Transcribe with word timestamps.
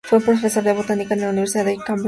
Fue 0.03 0.19
profesor 0.19 0.63
de 0.63 0.73
botánica 0.73 1.13
en 1.13 1.21
la 1.21 1.29
Universidad 1.29 1.63
de 1.65 1.77
Cambridge. 1.77 1.99